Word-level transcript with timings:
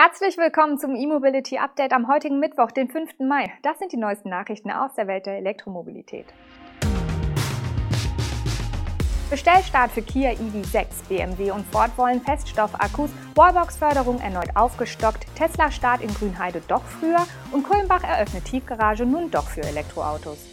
Herzlich 0.00 0.38
willkommen 0.38 0.78
zum 0.78 0.94
E-Mobility 0.94 1.58
Update 1.58 1.92
am 1.92 2.06
heutigen 2.06 2.38
Mittwoch, 2.38 2.70
den 2.70 2.88
5. 2.88 3.18
Mai. 3.18 3.52
Das 3.64 3.80
sind 3.80 3.90
die 3.90 3.96
neuesten 3.96 4.28
Nachrichten 4.28 4.70
aus 4.70 4.94
der 4.94 5.08
Welt 5.08 5.26
der 5.26 5.38
Elektromobilität. 5.38 6.26
Bestellstart 9.28 9.90
für 9.90 10.02
Kia 10.02 10.30
EV6, 10.30 11.08
BMW 11.08 11.50
und 11.50 11.66
Ford 11.66 11.90
wollen 11.98 12.20
Feststoffakkus, 12.20 13.10
Wallbox-Förderung 13.34 14.20
erneut 14.20 14.54
aufgestockt, 14.54 15.26
Tesla-Start 15.34 16.00
in 16.00 16.14
Grünheide 16.14 16.62
doch 16.68 16.84
früher 16.84 17.26
und 17.50 17.64
Kulmbach 17.64 18.04
eröffnet 18.04 18.44
Tiefgarage 18.44 19.04
nun 19.04 19.32
doch 19.32 19.48
für 19.48 19.64
Elektroautos. 19.64 20.46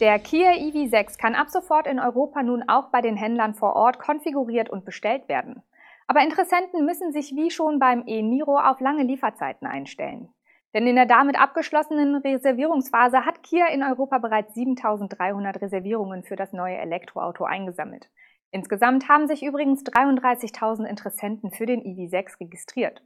Der 0.00 0.18
Kia 0.18 0.50
EV6 0.50 1.16
kann 1.16 1.36
ab 1.36 1.48
sofort 1.48 1.86
in 1.86 2.00
Europa 2.00 2.42
nun 2.42 2.68
auch 2.68 2.88
bei 2.88 3.02
den 3.02 3.16
Händlern 3.16 3.54
vor 3.54 3.76
Ort 3.76 4.00
konfiguriert 4.00 4.68
und 4.68 4.84
bestellt 4.84 5.28
werden. 5.28 5.62
Aber 6.06 6.22
Interessenten 6.22 6.84
müssen 6.84 7.12
sich 7.12 7.34
wie 7.34 7.50
schon 7.50 7.78
beim 7.78 8.04
e-Niro 8.06 8.58
auf 8.58 8.80
lange 8.80 9.02
Lieferzeiten 9.02 9.66
einstellen. 9.66 10.28
Denn 10.72 10.86
in 10.86 10.96
der 10.96 11.06
damit 11.06 11.40
abgeschlossenen 11.40 12.16
Reservierungsphase 12.16 13.24
hat 13.24 13.42
Kia 13.42 13.66
in 13.68 13.82
Europa 13.82 14.18
bereits 14.18 14.54
7300 14.54 15.60
Reservierungen 15.60 16.22
für 16.22 16.36
das 16.36 16.52
neue 16.52 16.76
Elektroauto 16.76 17.44
eingesammelt. 17.44 18.10
Insgesamt 18.50 19.08
haben 19.08 19.26
sich 19.26 19.42
übrigens 19.42 19.82
33.000 19.84 20.84
Interessenten 20.86 21.50
für 21.50 21.66
den 21.66 21.82
EV6 21.82 22.40
registriert. 22.40 23.02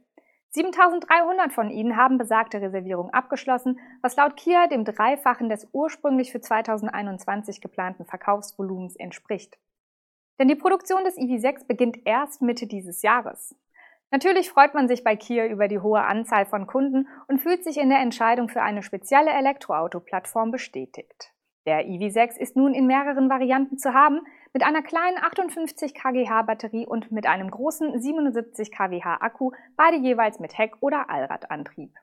7300 0.49 1.53
von 1.53 1.69
ihnen 1.69 1.95
haben 1.95 2.17
besagte 2.17 2.61
Reservierung 2.61 3.09
abgeschlossen, 3.11 3.79
was 4.01 4.17
laut 4.17 4.35
Kia 4.35 4.67
dem 4.67 4.83
Dreifachen 4.83 5.47
des 5.47 5.67
ursprünglich 5.71 6.31
für 6.31 6.41
2021 6.41 7.61
geplanten 7.61 8.05
Verkaufsvolumens 8.05 8.97
entspricht. 8.97 9.57
Denn 10.41 10.47
die 10.47 10.55
Produktion 10.55 11.03
des 11.03 11.19
EV6 11.19 11.67
beginnt 11.67 11.99
erst 12.03 12.41
Mitte 12.41 12.65
dieses 12.65 13.03
Jahres. 13.03 13.55
Natürlich 14.09 14.49
freut 14.49 14.73
man 14.73 14.87
sich 14.87 15.03
bei 15.03 15.15
Kia 15.15 15.45
über 15.45 15.67
die 15.67 15.77
hohe 15.77 16.01
Anzahl 16.01 16.47
von 16.47 16.65
Kunden 16.65 17.07
und 17.27 17.37
fühlt 17.37 17.63
sich 17.63 17.77
in 17.77 17.89
der 17.89 17.99
Entscheidung 17.99 18.49
für 18.49 18.63
eine 18.63 18.81
spezielle 18.81 19.29
Elektroauto-Plattform 19.29 20.49
bestätigt. 20.49 21.31
Der 21.67 21.85
EV6 21.85 22.39
ist 22.39 22.55
nun 22.55 22.73
in 22.73 22.87
mehreren 22.87 23.29
Varianten 23.29 23.77
zu 23.77 23.93
haben, 23.93 24.21
mit 24.51 24.63
einer 24.63 24.81
kleinen 24.81 25.19
58 25.19 25.93
kWh 25.93 26.41
Batterie 26.47 26.87
und 26.87 27.11
mit 27.11 27.27
einem 27.27 27.51
großen 27.51 28.01
77 28.01 28.71
kWh 28.71 29.19
Akku, 29.19 29.51
beide 29.77 29.97
jeweils 29.97 30.39
mit 30.39 30.57
Heck- 30.57 30.77
oder 30.79 31.07
Allradantrieb. 31.11 31.93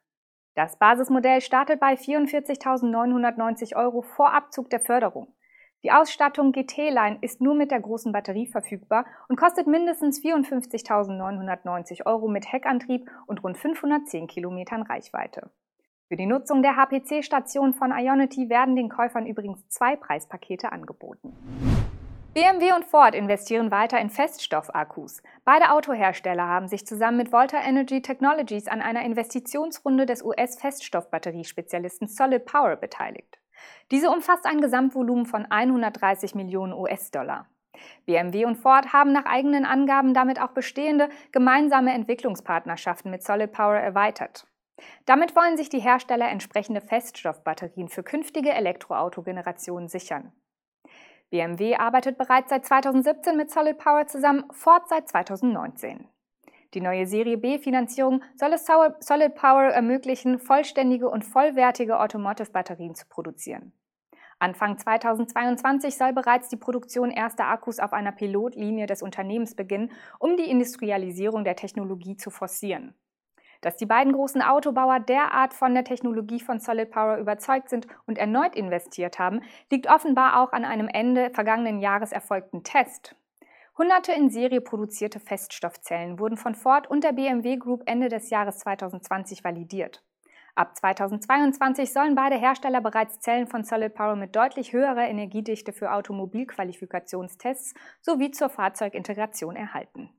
Das 0.54 0.78
Basismodell 0.78 1.41
startet 1.41 1.80
bei 1.80 1.94
44.990 1.94 3.74
Euro 3.74 4.02
vor 4.02 4.32
Abzug 4.32 4.70
der 4.70 4.78
Förderung. 4.78 5.34
Die 5.84 5.92
Ausstattung 5.92 6.50
GT-Line 6.50 7.18
ist 7.20 7.40
nur 7.40 7.54
mit 7.54 7.70
der 7.70 7.80
großen 7.80 8.10
Batterie 8.10 8.48
verfügbar 8.48 9.06
und 9.28 9.36
kostet 9.36 9.68
mindestens 9.68 10.20
54.990 10.20 12.04
Euro 12.04 12.26
mit 12.26 12.52
Heckantrieb 12.52 13.08
und 13.26 13.44
rund 13.44 13.56
510 13.56 14.26
Kilometern 14.26 14.82
Reichweite. 14.82 15.50
Für 16.08 16.16
die 16.16 16.26
Nutzung 16.26 16.62
der 16.62 16.74
HPC-Station 16.74 17.74
von 17.74 17.92
Ionity 17.92 18.48
werden 18.48 18.74
den 18.74 18.88
Käufern 18.88 19.26
übrigens 19.26 19.68
zwei 19.68 19.94
Preispakete 19.94 20.72
angeboten. 20.72 21.36
BMW 22.34 22.72
und 22.72 22.84
Ford 22.84 23.14
investieren 23.14 23.70
weiter 23.70 24.00
in 24.00 24.10
Feststoffakkus. 24.10 25.22
Beide 25.44 25.70
Autohersteller 25.70 26.46
haben 26.48 26.66
sich 26.66 26.86
zusammen 26.86 27.18
mit 27.18 27.30
Volta 27.30 27.58
Energy 27.62 28.02
Technologies 28.02 28.66
an 28.66 28.80
einer 28.80 29.04
Investitionsrunde 29.04 30.06
des 30.06 30.24
US-Feststoffbatteriespezialisten 30.24 32.08
Solid 32.08 32.46
Power 32.46 32.74
beteiligt. 32.76 33.38
Diese 33.90 34.10
umfasst 34.10 34.46
ein 34.46 34.60
Gesamtvolumen 34.60 35.26
von 35.26 35.46
130 35.46 36.34
Millionen 36.34 36.72
US-Dollar. 36.72 37.46
BMW 38.06 38.44
und 38.44 38.56
Ford 38.56 38.92
haben 38.92 39.12
nach 39.12 39.26
eigenen 39.26 39.64
Angaben 39.64 40.14
damit 40.14 40.40
auch 40.40 40.50
bestehende 40.50 41.08
gemeinsame 41.32 41.92
Entwicklungspartnerschaften 41.92 43.10
mit 43.10 43.22
Solid 43.22 43.52
Power 43.52 43.76
erweitert. 43.76 44.46
Damit 45.06 45.34
wollen 45.34 45.56
sich 45.56 45.68
die 45.68 45.80
Hersteller 45.80 46.28
entsprechende 46.28 46.80
Feststoffbatterien 46.80 47.88
für 47.88 48.02
künftige 48.02 48.50
Elektroautogenerationen 48.50 49.88
sichern. 49.88 50.32
BMW 51.30 51.76
arbeitet 51.76 52.16
bereits 52.16 52.50
seit 52.50 52.64
2017 52.64 53.36
mit 53.36 53.50
Solid 53.50 53.78
Power 53.78 54.06
zusammen, 54.06 54.44
Ford 54.52 54.88
seit 54.88 55.08
2019. 55.08 56.08
Die 56.74 56.82
neue 56.82 57.06
Serie 57.06 57.38
B-Finanzierung 57.38 58.22
soll 58.36 58.52
es 58.52 58.66
Solid 58.66 59.34
Power 59.34 59.64
ermöglichen, 59.64 60.38
vollständige 60.38 61.08
und 61.08 61.24
vollwertige 61.24 61.98
Automotive-Batterien 61.98 62.94
zu 62.94 63.06
produzieren. 63.08 63.72
Anfang 64.38 64.78
2022 64.78 65.96
soll 65.96 66.12
bereits 66.12 66.48
die 66.48 66.56
Produktion 66.56 67.10
erster 67.10 67.46
Akkus 67.46 67.80
auf 67.80 67.92
einer 67.92 68.12
Pilotlinie 68.12 68.86
des 68.86 69.02
Unternehmens 69.02 69.56
beginnen, 69.56 69.90
um 70.18 70.36
die 70.36 70.48
Industrialisierung 70.48 71.42
der 71.42 71.56
Technologie 71.56 72.16
zu 72.16 72.30
forcieren. 72.30 72.94
Dass 73.60 73.76
die 73.76 73.86
beiden 73.86 74.12
großen 74.12 74.42
Autobauer 74.42 75.00
derart 75.00 75.54
von 75.54 75.74
der 75.74 75.82
Technologie 75.82 76.38
von 76.38 76.60
Solid 76.60 76.92
Power 76.92 77.16
überzeugt 77.16 77.70
sind 77.70 77.88
und 78.06 78.18
erneut 78.18 78.54
investiert 78.54 79.18
haben, 79.18 79.40
liegt 79.72 79.90
offenbar 79.90 80.40
auch 80.40 80.52
an 80.52 80.64
einem 80.64 80.86
Ende 80.86 81.30
vergangenen 81.30 81.80
Jahres 81.80 82.12
erfolgten 82.12 82.62
Test. 82.62 83.16
Hunderte 83.78 84.11
in 84.11 84.28
Serie 84.28 84.61
produzierte 84.61 85.21
Feststoffzellen 85.21 86.19
wurden 86.19 86.37
von 86.37 86.56
Ford 86.56 86.91
und 86.91 87.05
der 87.05 87.12
BMW 87.12 87.59
Group 87.59 87.84
Ende 87.87 88.09
des 88.09 88.28
Jahres 88.28 88.59
2020 88.59 89.44
validiert. 89.44 90.03
Ab 90.56 90.77
2022 90.77 91.93
sollen 91.93 92.16
beide 92.16 92.34
Hersteller 92.34 92.81
bereits 92.81 93.21
Zellen 93.21 93.47
von 93.47 93.62
Solid 93.62 93.94
Power 93.94 94.16
mit 94.16 94.34
deutlich 94.34 94.72
höherer 94.72 95.06
Energiedichte 95.06 95.72
für 95.72 95.93
Automobilqualifikationstests 95.93 97.75
sowie 98.00 98.33
zur 98.33 98.49
Fahrzeugintegration 98.49 99.55
erhalten. 99.55 100.10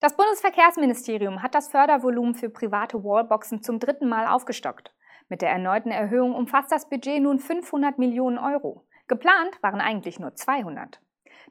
Das 0.00 0.16
Bundesverkehrsministerium 0.16 1.40
hat 1.40 1.54
das 1.54 1.68
Fördervolumen 1.68 2.34
für 2.34 2.50
private 2.50 3.04
Wallboxen 3.04 3.62
zum 3.62 3.78
dritten 3.78 4.08
Mal 4.08 4.26
aufgestockt. 4.26 4.92
Mit 5.28 5.40
der 5.40 5.50
erneuten 5.50 5.92
Erhöhung 5.92 6.34
umfasst 6.34 6.72
das 6.72 6.88
Budget 6.88 7.22
nun 7.22 7.38
500 7.38 7.96
Millionen 7.96 8.38
Euro. 8.38 8.88
Geplant 9.06 9.62
waren 9.62 9.80
eigentlich 9.80 10.18
nur 10.18 10.34
200. 10.34 11.00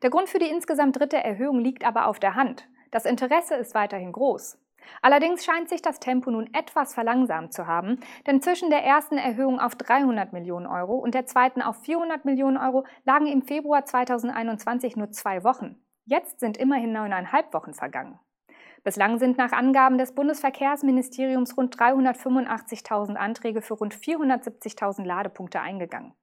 Der 0.02 0.10
Grund 0.10 0.30
für 0.30 0.40
die 0.40 0.50
insgesamt 0.50 1.00
dritte 1.00 1.18
Erhöhung 1.18 1.60
liegt 1.60 1.86
aber 1.86 2.08
auf 2.08 2.20
der 2.20 2.36
Hand. 2.36 2.68
Das 2.92 3.06
Interesse 3.06 3.56
ist 3.56 3.76
weiterhin 3.76 4.12
groß. 4.12 4.58
Allerdings 5.02 5.46
scheint 5.46 5.70
sich 5.70 5.82
das 5.82 6.00
Tempo 6.00 6.32
nun 6.32 6.54
etwas 6.54 6.94
verlangsamt 6.94 7.54
zu 7.54 7.68
haben, 7.68 8.00
denn 8.28 8.42
zwischen 8.42 8.70
der 8.70 8.84
ersten 8.84 9.18
Erhöhung 9.18 9.60
auf 9.60 9.76
300 9.76 10.34
Millionen 10.34 10.66
Euro 10.66 10.96
und 10.96 11.14
der 11.14 11.26
zweiten 11.26 11.62
auf 11.62 11.78
400 11.84 12.26
Millionen 12.26 12.58
Euro 12.58 12.86
lagen 13.06 13.28
im 13.28 13.42
Februar 13.42 13.86
2021 13.86 14.96
nur 14.96 15.12
zwei 15.12 15.44
Wochen. 15.44 15.76
Jetzt 16.06 16.40
sind 16.40 16.58
immerhin 16.58 16.92
neuneinhalb 16.92 17.54
Wochen 17.54 17.74
vergangen. 17.74 18.20
Bislang 18.84 19.20
sind 19.20 19.38
nach 19.38 19.52
Angaben 19.52 19.98
des 19.98 20.16
Bundesverkehrsministeriums 20.16 21.58
rund 21.58 21.76
385.000 21.76 23.16
Anträge 23.16 23.62
für 23.62 23.74
rund 23.74 23.94
470.000 23.94 25.04
Ladepunkte 25.04 25.60
eingegangen. 25.60 26.14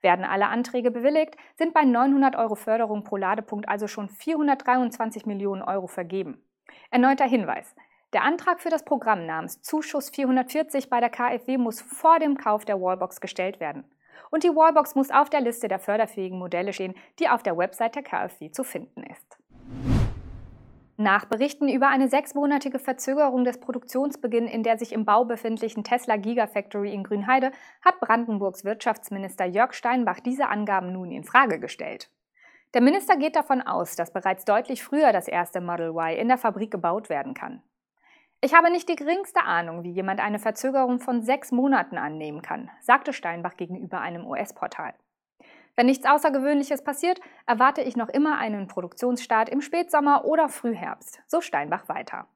Werden 0.00 0.24
alle 0.24 0.48
Anträge 0.48 0.90
bewilligt, 0.90 1.36
sind 1.56 1.74
bei 1.74 1.84
900 1.84 2.36
Euro 2.36 2.54
Förderung 2.54 3.04
pro 3.04 3.16
Ladepunkt 3.16 3.68
also 3.68 3.86
schon 3.86 4.08
423 4.08 5.26
Millionen 5.26 5.62
Euro 5.62 5.86
vergeben. 5.86 6.42
Erneuter 6.90 7.26
Hinweis. 7.26 7.74
Der 8.12 8.22
Antrag 8.22 8.60
für 8.60 8.70
das 8.70 8.84
Programm 8.84 9.26
namens 9.26 9.60
Zuschuss 9.60 10.10
440 10.10 10.88
bei 10.88 11.00
der 11.00 11.10
KfW 11.10 11.58
muss 11.58 11.82
vor 11.82 12.18
dem 12.18 12.38
Kauf 12.38 12.64
der 12.64 12.80
Wallbox 12.80 13.20
gestellt 13.20 13.60
werden. 13.60 13.84
Und 14.30 14.44
die 14.44 14.54
Wallbox 14.54 14.94
muss 14.94 15.10
auf 15.10 15.30
der 15.30 15.40
Liste 15.40 15.68
der 15.68 15.78
förderfähigen 15.78 16.38
Modelle 16.38 16.72
stehen, 16.72 16.94
die 17.18 17.28
auf 17.28 17.42
der 17.42 17.56
Website 17.56 17.94
der 17.94 18.02
KfW 18.02 18.50
zu 18.50 18.64
finden 18.64 19.02
ist. 19.02 19.37
Nach 21.00 21.26
Berichten 21.26 21.68
über 21.68 21.86
eine 21.86 22.08
sechsmonatige 22.08 22.80
Verzögerung 22.80 23.44
des 23.44 23.60
Produktionsbeginns 23.60 24.50
in 24.50 24.64
der 24.64 24.78
sich 24.78 24.92
im 24.92 25.04
Bau 25.04 25.24
befindlichen 25.24 25.84
Tesla 25.84 26.16
Gigafactory 26.16 26.92
in 26.92 27.04
Grünheide 27.04 27.52
hat 27.84 28.00
Brandenburgs 28.00 28.64
Wirtschaftsminister 28.64 29.44
Jörg 29.44 29.74
Steinbach 29.74 30.18
diese 30.18 30.48
Angaben 30.48 30.92
nun 30.92 31.12
in 31.12 31.22
Frage 31.22 31.60
gestellt. 31.60 32.10
Der 32.74 32.80
Minister 32.80 33.16
geht 33.16 33.36
davon 33.36 33.62
aus, 33.62 33.94
dass 33.94 34.12
bereits 34.12 34.44
deutlich 34.44 34.82
früher 34.82 35.12
das 35.12 35.28
erste 35.28 35.60
Model 35.60 35.90
Y 35.90 36.16
in 36.16 36.26
der 36.26 36.36
Fabrik 36.36 36.72
gebaut 36.72 37.10
werden 37.10 37.32
kann. 37.32 37.62
Ich 38.40 38.52
habe 38.52 38.68
nicht 38.72 38.88
die 38.88 38.96
geringste 38.96 39.44
Ahnung, 39.44 39.84
wie 39.84 39.92
jemand 39.92 40.18
eine 40.18 40.40
Verzögerung 40.40 40.98
von 40.98 41.22
sechs 41.22 41.52
Monaten 41.52 41.96
annehmen 41.96 42.42
kann, 42.42 42.70
sagte 42.80 43.12
Steinbach 43.12 43.56
gegenüber 43.56 44.00
einem 44.00 44.26
US-Portal. 44.26 44.94
Wenn 45.78 45.86
nichts 45.86 46.08
Außergewöhnliches 46.08 46.82
passiert, 46.82 47.20
erwarte 47.46 47.82
ich 47.82 47.96
noch 47.96 48.08
immer 48.08 48.36
einen 48.36 48.66
Produktionsstart 48.66 49.48
im 49.48 49.60
Spätsommer 49.60 50.24
oder 50.24 50.48
Frühherbst, 50.48 51.20
so 51.28 51.40
Steinbach 51.40 51.88
weiter. 51.88 52.26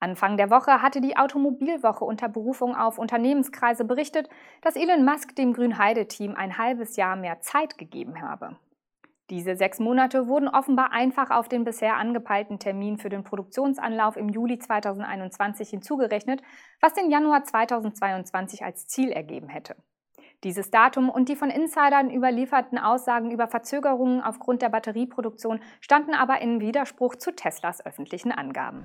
Anfang 0.00 0.36
der 0.36 0.50
Woche 0.50 0.82
hatte 0.82 1.00
die 1.00 1.16
Automobilwoche 1.16 2.04
unter 2.04 2.28
Berufung 2.28 2.74
auf 2.74 2.98
Unternehmenskreise 2.98 3.84
berichtet, 3.84 4.28
dass 4.62 4.74
Elon 4.74 5.04
Musk 5.04 5.36
dem 5.36 5.52
Grünheide-Team 5.52 6.34
ein 6.34 6.58
halbes 6.58 6.96
Jahr 6.96 7.14
mehr 7.14 7.38
Zeit 7.38 7.78
gegeben 7.78 8.20
habe. 8.20 8.56
Diese 9.30 9.54
sechs 9.54 9.78
Monate 9.78 10.26
wurden 10.26 10.48
offenbar 10.48 10.90
einfach 10.90 11.30
auf 11.30 11.48
den 11.48 11.62
bisher 11.62 11.98
angepeilten 11.98 12.58
Termin 12.58 12.98
für 12.98 13.10
den 13.10 13.22
Produktionsanlauf 13.22 14.16
im 14.16 14.28
Juli 14.28 14.58
2021 14.58 15.70
hinzugerechnet, 15.70 16.42
was 16.80 16.94
den 16.94 17.12
Januar 17.12 17.44
2022 17.44 18.64
als 18.64 18.88
Ziel 18.88 19.12
ergeben 19.12 19.48
hätte. 19.48 19.76
Dieses 20.44 20.70
Datum 20.70 21.08
und 21.08 21.30
die 21.30 21.36
von 21.36 21.48
Insidern 21.48 22.10
überlieferten 22.10 22.78
Aussagen 22.78 23.30
über 23.30 23.48
Verzögerungen 23.48 24.22
aufgrund 24.22 24.60
der 24.60 24.68
Batterieproduktion 24.68 25.60
standen 25.80 26.12
aber 26.12 26.42
in 26.42 26.60
Widerspruch 26.60 27.16
zu 27.16 27.34
Teslas 27.34 27.84
öffentlichen 27.84 28.30
Angaben. 28.30 28.84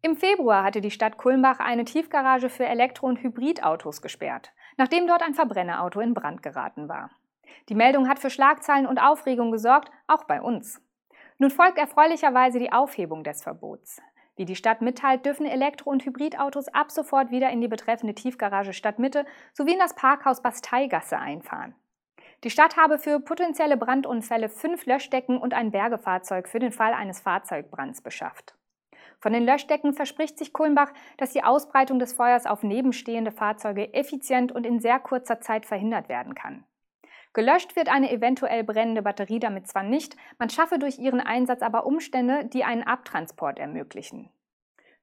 Im 0.00 0.16
Februar 0.16 0.64
hatte 0.64 0.80
die 0.80 0.90
Stadt 0.90 1.18
Kulmbach 1.18 1.60
eine 1.60 1.84
Tiefgarage 1.84 2.48
für 2.48 2.64
Elektro- 2.64 3.06
und 3.06 3.22
Hybridautos 3.22 4.00
gesperrt, 4.00 4.50
nachdem 4.78 5.06
dort 5.06 5.22
ein 5.22 5.34
Verbrennerauto 5.34 6.00
in 6.00 6.14
Brand 6.14 6.42
geraten 6.42 6.88
war. 6.88 7.10
Die 7.68 7.74
Meldung 7.74 8.08
hat 8.08 8.18
für 8.18 8.30
Schlagzeilen 8.30 8.86
und 8.86 8.98
Aufregung 8.98 9.52
gesorgt, 9.52 9.90
auch 10.08 10.24
bei 10.24 10.40
uns. 10.40 10.80
Nun 11.38 11.50
folgt 11.50 11.76
erfreulicherweise 11.76 12.58
die 12.58 12.72
Aufhebung 12.72 13.24
des 13.24 13.42
Verbots. 13.42 14.00
Wie 14.36 14.44
die 14.46 14.56
Stadt 14.56 14.80
mitteilt, 14.80 15.26
dürfen 15.26 15.46
Elektro- 15.46 15.90
und 15.90 16.04
Hybridautos 16.04 16.68
ab 16.68 16.90
sofort 16.90 17.30
wieder 17.30 17.50
in 17.50 17.60
die 17.60 17.68
betreffende 17.68 18.14
Tiefgarage 18.14 18.72
Stadtmitte 18.72 19.26
sowie 19.52 19.74
in 19.74 19.78
das 19.78 19.94
Parkhaus 19.94 20.42
Basteigasse 20.42 21.18
einfahren. 21.18 21.74
Die 22.44 22.50
Stadt 22.50 22.76
habe 22.76 22.98
für 22.98 23.20
potenzielle 23.20 23.76
Brandunfälle 23.76 24.48
fünf 24.48 24.86
Löschdecken 24.86 25.38
und 25.38 25.54
ein 25.54 25.70
Bergefahrzeug 25.70 26.48
für 26.48 26.58
den 26.58 26.72
Fall 26.72 26.92
eines 26.92 27.20
Fahrzeugbrands 27.20 28.00
beschafft. 28.00 28.56
Von 29.20 29.32
den 29.32 29.44
Löschdecken 29.44 29.92
verspricht 29.92 30.38
sich 30.38 30.52
Kulmbach, 30.52 30.92
dass 31.18 31.30
die 31.30 31.44
Ausbreitung 31.44 32.00
des 32.00 32.12
Feuers 32.12 32.46
auf 32.46 32.64
nebenstehende 32.64 33.30
Fahrzeuge 33.30 33.94
effizient 33.94 34.50
und 34.50 34.66
in 34.66 34.80
sehr 34.80 34.98
kurzer 34.98 35.40
Zeit 35.40 35.66
verhindert 35.66 36.08
werden 36.08 36.34
kann. 36.34 36.64
Gelöscht 37.34 37.76
wird 37.76 37.88
eine 37.88 38.10
eventuell 38.12 38.62
brennende 38.62 39.02
Batterie 39.02 39.38
damit 39.38 39.66
zwar 39.66 39.82
nicht, 39.82 40.16
man 40.38 40.50
schaffe 40.50 40.78
durch 40.78 40.98
ihren 40.98 41.20
Einsatz 41.20 41.62
aber 41.62 41.86
Umstände, 41.86 42.44
die 42.44 42.64
einen 42.64 42.82
Abtransport 42.82 43.58
ermöglichen. 43.58 44.30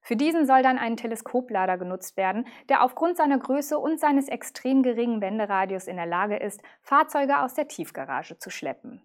Für 0.02 0.16
diesen 0.16 0.46
soll 0.46 0.64
dann 0.64 0.78
ein 0.78 0.96
Teleskoplader 0.96 1.78
genutzt 1.78 2.18
werden, 2.18 2.48
der 2.70 2.84
aufgrund 2.84 3.18
seiner 3.18 3.38
Größe 3.38 3.78
und 3.78 4.00
seines 4.00 4.28
extrem 4.28 4.84
geringen 4.84 5.22
Wenderadius 5.22 5.88
in 5.88 5.98
der 5.98 6.06
Lage 6.06 6.38
ist, 6.38 6.62
Fahrzeuge 6.82 7.40
aus 7.40 7.54
der 7.54 7.68
Tiefgarage 7.68 8.38
zu 8.38 8.50
schleppen. 8.50 9.02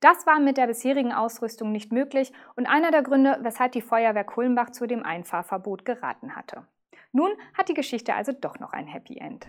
Das 0.00 0.26
war 0.26 0.40
mit 0.40 0.56
der 0.56 0.66
bisherigen 0.66 1.12
Ausrüstung 1.12 1.72
nicht 1.72 1.90
möglich 1.92 2.32
und 2.54 2.66
einer 2.66 2.90
der 2.90 3.02
Gründe, 3.02 3.38
weshalb 3.42 3.72
die 3.72 3.80
Feuerwehr 3.80 4.24
Kulmbach 4.24 4.70
zu 4.70 4.86
dem 4.86 5.04
Einfahrverbot 5.04 5.84
geraten 5.84 6.36
hatte. 6.36 6.66
Nun 7.12 7.30
hat 7.54 7.68
die 7.68 7.74
Geschichte 7.74 8.14
also 8.14 8.32
doch 8.32 8.58
noch 8.58 8.72
ein 8.72 8.86
Happy 8.86 9.16
End. 9.16 9.46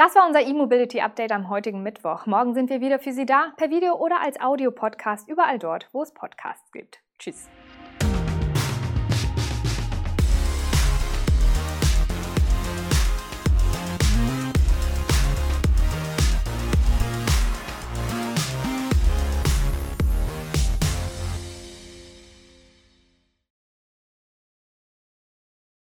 Das 0.00 0.14
war 0.14 0.26
unser 0.26 0.40
E-Mobility 0.40 1.02
Update 1.02 1.30
am 1.30 1.50
heutigen 1.50 1.82
Mittwoch. 1.82 2.24
Morgen 2.24 2.54
sind 2.54 2.70
wir 2.70 2.80
wieder 2.80 2.98
für 2.98 3.12
Sie 3.12 3.26
da, 3.26 3.52
per 3.58 3.68
Video 3.68 3.96
oder 3.96 4.22
als 4.22 4.40
Audiopodcast, 4.40 5.28
überall 5.28 5.58
dort, 5.58 5.90
wo 5.92 6.02
es 6.02 6.14
Podcasts 6.14 6.72
gibt. 6.72 7.02
Tschüss. 7.18 7.50